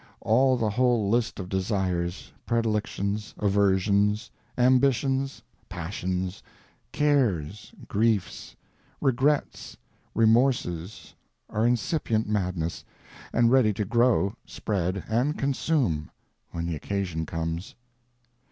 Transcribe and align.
All 0.21 0.57
the 0.57 0.71
whole 0.71 1.11
list 1.11 1.39
of 1.39 1.47
desires, 1.47 2.33
predilections, 2.47 3.35
aversions, 3.37 4.31
ambitions, 4.57 5.43
passions, 5.69 6.41
cares, 6.91 7.71
griefs, 7.87 8.55
regrets, 8.99 9.77
remorses, 10.15 11.13
are 11.51 11.67
incipient 11.67 12.27
madness, 12.27 12.83
and 13.31 13.51
ready 13.51 13.73
to 13.73 13.85
grow, 13.85 14.35
spread, 14.43 15.03
and 15.07 15.37
consume, 15.37 16.09
when 16.51 16.65
the 16.65 16.75
occasion 16.75 17.27
comes. 17.27 17.75